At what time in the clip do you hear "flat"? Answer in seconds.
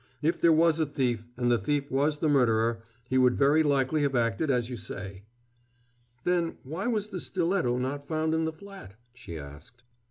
8.51-8.95